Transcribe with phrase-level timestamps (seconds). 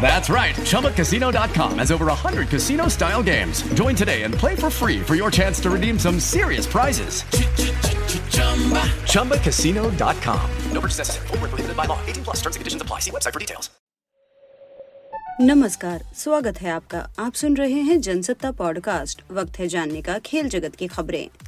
[0.00, 0.54] That's right.
[0.56, 3.62] ChumbaCasino.com has over 100 casino style games.
[3.74, 7.22] Join today and play for free for your chance to redeem some serious prizes.
[9.12, 10.50] ChumbaCasino.com.
[10.72, 11.26] No purchase necessary.
[11.28, 11.98] Void where prohibited by law.
[12.06, 12.98] 18 plus terms and conditions apply.
[13.00, 13.70] See website for details.
[15.40, 20.48] नमस्कार स्वागत है आपका आप सुन रहे हैं Jansatta podcast वक्त है जानने का खेल
[20.48, 21.45] जगत की खबरें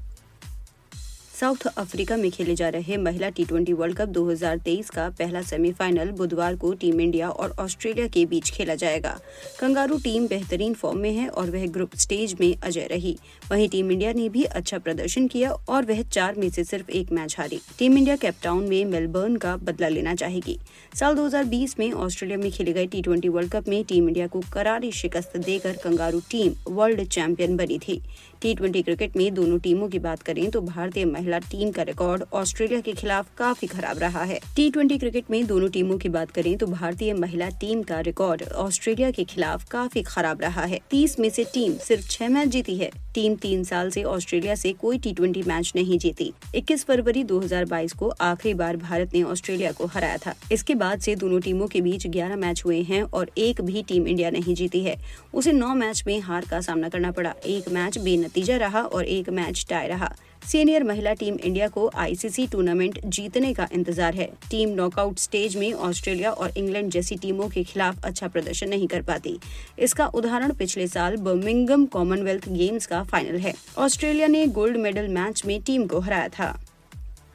[1.40, 6.10] साउथ अफ्रीका में खेले जा रहे महिला टी ट्वेंटी वर्ल्ड कप 2023 का पहला सेमीफाइनल
[6.12, 9.18] बुधवार को टीम इंडिया और ऑस्ट्रेलिया के बीच खेला जाएगा।
[9.60, 13.16] कंगारू टीम बेहतरीन फॉर्म में है और वह ग्रुप स्टेज में अजय रही।
[13.52, 17.12] वहीं टीम इंडिया ने भी अच्छा प्रदर्शन किया और वह चार में से सिर्फ़ एक
[17.12, 20.58] मैच हारी। टीम इंडिया कैपटाउन में मेलबर्न का बदला लेना चाहेगी।
[20.96, 24.42] साल 2020 में ऑस्ट्रेलिया में खेले गए टी ट्वेंटी वर्ल्ड कप में टीम इंडिया को
[24.54, 28.02] करारी शिकस्त देकर कंगारू टीम वर्ल्ड चैंपियन बनी थी।
[28.42, 32.24] टी ट्वेंटी क्रिकेट में दोनों टीमों की बात करें तो भारतीय महिला टीम का रिकॉर्ड
[32.34, 36.58] ऑस्ट्रेलिया के खिलाफ काफ़ी खराब रहा है। टी क्रिकेट में दोनों टीमों की बात करें
[36.58, 41.30] तो भारतीय महिला टीम का रिकॉर्ड ऑस्ट्रेलिया के खिलाफ काफ़ी खराब रहा है। तीस में
[41.30, 45.14] से टीम सिर्फ़ छह मैच जीती है। टीम तीन साल से ऑस्ट्रेलिया से कोई टी
[45.14, 50.18] ट्वेंटी मैच नहीं जीती। 21 फरवरी 2022 को आखिरी बार भारत ने ऑस्ट्रेलिया को हराया
[50.18, 53.84] था। इसके बाद से दोनों टीमों के बीच 11 मैच हुए हैं और एक भी
[53.84, 54.96] टीम इंडिया नहीं जीती है।
[55.34, 59.30] उसे नौ मैच में हार का सामना करना पड़ा। एक मैच बेनतीजा रहा और एक
[59.30, 64.70] मैच टाई रहा। सीनियर महिला टीम इंडिया को आईसीसी टूर्नामेंट जीतने का इंतज़ार है। टीम
[64.70, 69.38] नॉकआउट स्टेज में ऑस्ट्रेलिया और इंग्लैंड जैसी टीमों के खिलाफ अच्छा प्रदर्शन नहीं कर पाती।
[69.80, 75.46] इसका उदाहरण पिछले साल बर्मिंगम कॉमनवेल्थ गेम्स का फाइनल है। ऑस्ट्रेलिया ने गोल्ड मेडल मैच
[75.46, 76.52] में टीम को हराया था।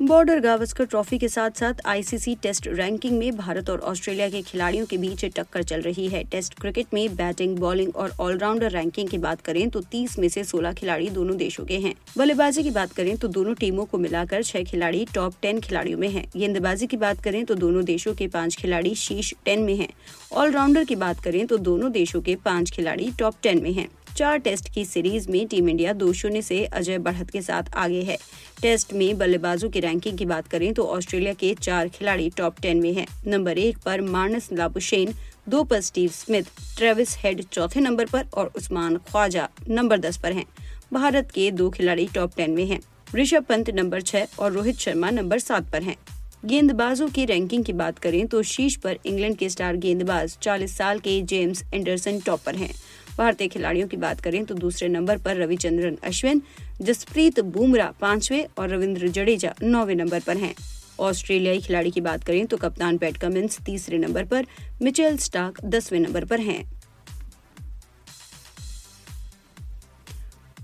[0.07, 4.87] बॉर्डर गावस्कर ट्रॉफी के साथ साथ आईसीसी टेस्ट रैंकिंग में भारत और ऑस्ट्रेलिया के खिलाड़ियों
[4.87, 9.19] के बीच टक्कर चल रही है। टेस्ट क्रिकेट में बैटिंग, बॉलिंग और ऑलराउंडर रैंकिंग की
[9.19, 12.93] बात करें तो 30 में से 16 खिलाड़ी दोनों देशों के हैं। बल्लेबाजी की बात
[12.93, 16.97] करें तो दोनों टीमों को मिलाकर छह खिलाड़ी टॉप टेन खिलाड़ियों में है। गेंदबाजी की
[16.97, 19.89] बात करें तो दोनों देशों के पाँच खिलाड़ी शीर्ष टेन में है।
[20.33, 24.39] ऑलराउंडर की बात करें तो दोनों देशों के पाँच खिलाड़ी टॉप टेन में हैं। चार
[24.39, 28.17] टेस्ट की सीरीज़ में टीम इंडिया दो शून्य से अजय बढ़त के साथ आगे है
[28.63, 32.81] टेस्ट में बल्लेबाजों की रैंकिंग की बात करें तो ऑस्ट्रेलिया के चार खिलाड़ी टॉप टेन
[32.81, 35.15] में हैं। नंबर एक पर मानस लाबुशेन,
[35.49, 36.43] दो पर स्टीव स्मिथ,
[36.77, 40.47] ट्रेविस हेड चौथे नंबर पर और उस्मान ख्वाजा नंबर दस पर हैं।
[40.93, 42.81] भारत के दो खिलाड़ी टॉप टेन में हैं।
[43.15, 45.97] ऋषभ पंत नंबर छह और रोहित शर्मा नंबर सात पर हैं।
[46.45, 50.99] गेंदबाजों की रैंकिंग की बात करें तो शीर्ष पर इंग्लैंड के स्टार गेंदबाज 40 साल
[50.99, 52.75] के जेम्स एंडरसन टॉप पर हैं
[53.19, 56.43] भारतीय खिलाड़ियों की बात करें तो दूसरे नंबर पर रविचंद्रन अश्विन,
[56.81, 60.55] जसप्रीत बुमराह पांचवे और रविंद्र जडेजा नौवे नंबर पर हैं।
[61.01, 64.47] ऑस्ट्रेलियाई खिलाड़ी की बात करें तो कप्तान पैट कमिंस तीसरे नंबर पर,
[64.83, 66.74] मिचेल स्टार्क दसवें नंबर पर हैं।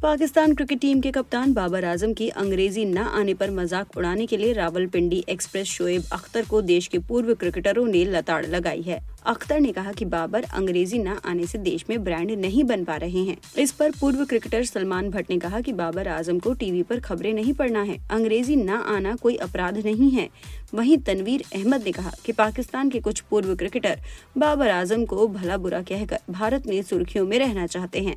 [0.02, 4.36] पाकिस्तान क्रिकेट टीम के कप्तान बाबर आज़म की अंग्रेज़ी न आने पर मज़ाक उड़ाने के
[4.36, 9.60] लिए रावलपिंडी एक्सप्रेस शोएब अख्तर को देश के पूर्व क्रिकेटरों ने लताड़ लगाई है। अख्तर
[9.60, 13.24] ने कहा कि बाबर अंग्रेज़ी न आने से देश में ब्रांड नहीं बन पा रहे
[13.24, 17.00] हैं। इस पर पूर्व क्रिकेटर सलमान भट्ट ने कहा कि बाबर आज़म को टीवी पर
[17.00, 20.28] खबरें नहीं पढ़ना है। अंग्रेज़ी न आना कोई अपराध नहीं है।
[20.74, 24.00] वहीं तनवीर अहमद ने कहा कि पाकिस्तान के कुछ पूर्व क्रिकेटर
[24.38, 28.16] बाबर आज़म को भला बुरा कहकर भारत में सुर्खियों में रहना चाहते हैं।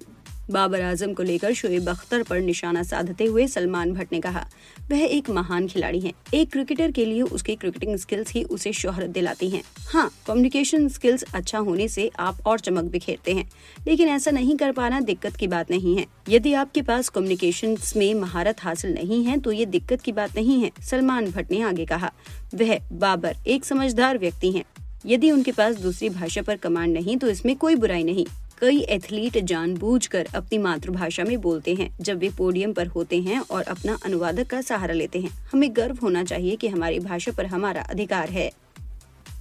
[0.51, 4.45] बाबर आज़म को लेकर शोएब अख्तर पर निशाना साधते हुए सलमान भट्ट ने कहा,
[4.91, 9.09] वह एक महान खिलाड़ी हैं। एक क्रिकेटर के लिए उसकी क्रिकेटिंग स्किल्स ही उसे शोहरत
[9.09, 9.61] दिलाती हैं।
[9.91, 13.49] हाँ कम्युनिकेशन स्किल्स अच्छा होने से आप और चमक बिखेरते हैं।
[13.87, 18.13] लेकिन ऐसा नहीं कर पाना दिक्कत की बात नहीं है। यदि आपके पास कम्युनिकेशन में
[18.13, 21.85] महारत हासिल नहीं है तो ये दिक्कत की बात नहीं है, सलमान भट्ट ने आगे
[21.85, 22.11] कहा।
[22.55, 24.63] वह बाबर एक समझदार व्यक्ति है।
[25.05, 28.25] यदि उनके पास दूसरी भाषा पर कमांड नहीं तो इसमें कोई बुराई नहीं।
[28.63, 33.63] कई एथलीट जानबूझकर अपनी मातृभाषा में बोलते हैं, जब वे पोडियम पर होते हैं और
[33.63, 37.81] अपना अनुवादक का सहारा लेते हैं। हमें गर्व होना चाहिए कि हमारी भाषा पर हमारा
[37.81, 38.51] अधिकार है।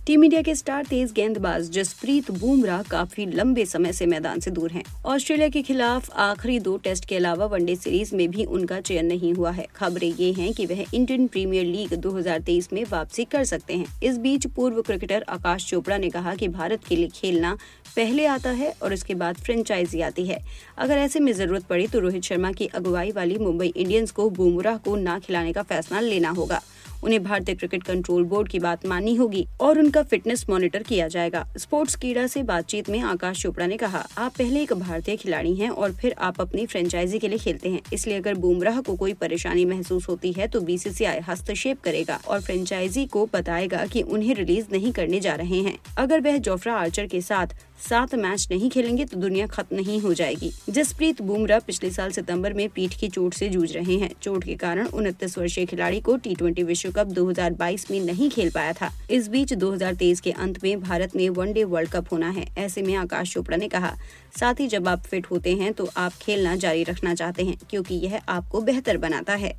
[0.06, 4.70] टीम इंडिया के स्टार तेज गेंदबाज जसप्रीत बुमराह काफ़ी लंबे समय से मैदान से दूर
[4.70, 9.06] हैं। ऑस्ट्रेलिया के खिलाफ आखिरी दो टेस्ट के अलावा वनडे सीरीज़ में भी उनका चयन
[9.06, 13.44] नहीं हुआ है। खबरें ये हैं कि वह इंडियन प्रीमियर लीग 2023 में वापसी कर
[13.44, 17.56] सकते हैं। इस बीच पूर्व क्रिकेटर आकाश चोपड़ा ने कहा की भारत के लिए खेलना
[17.96, 20.40] पहले आता है और उसके बाद फ्रेंचाइजी आती है।
[20.78, 24.76] अगर ऐसे में ज़रूरत पड़ी तो रोहित शर्मा की अगुवाई वाली मुंबई इंडियंस को बुमराह
[24.76, 26.62] को न खिलाने का फैसला लेना होगा।
[27.02, 31.46] उन्हें भारतीय क्रिकेट कंट्रोल बोर्ड की बात माननी होगी और उनका फिटनेस मॉनिटर किया जाएगा।
[31.58, 35.70] स्पोर्ट्स कीड़ा से बातचीत में आकाश चोपड़ा ने कहा, आप पहले एक भारतीय खिलाड़ी हैं
[35.70, 39.64] और फिर आप अपनी फ्रेंचाइजी के लिए खेलते हैं। इसलिए अगर बुमराह को कोई परेशानी
[39.64, 44.92] महसूस होती है तो बीसीसीआई हस्तक्षेप करेगा और फ्रेंचाइजी को बताएगा कि उन्हें रिलीज़ नहीं
[44.92, 47.54] करने जा रहे हैं। अगर वह जोफ्रा आर्चर के साथ
[47.88, 52.52] सात मैच नहीं खेलेंगे तो दुनिया खत्म नहीं हो जाएगी। जसप्रीत बुमराह पिछले साल सितंबर
[52.52, 56.16] में पीठ की चोट से जूझ रहे हैं। चोट के कारण उनतीस वर्षीय खिलाड़ी को
[56.16, 60.62] टी ट्वेंटी विश्व कप 2022 में नहीं खेल पाया था। इस बीच 2023 के अंत
[60.64, 63.94] में भारत में वनडे वर्ल्ड कप होना है, ऐसे में आकाश चोपड़ा ने कहा।
[64.40, 67.94] साथ ही जब आप फिट होते हैं तो आप खेलना जारी रखना चाहते हैं, क्योंकि
[67.94, 69.58] यह आपको बेहतर बनाता है।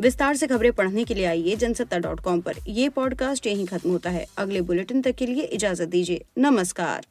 [0.00, 3.90] विस्तार से खबरें पढ़ने के लिए आइए जनसत्ता डॉट कॉम पर। ये पॉडकास्ट यहीं खत्म
[3.90, 7.06] होता है। अगले बुलेटिन तक के लिए इजाज़त दीजिए। नमस्कार।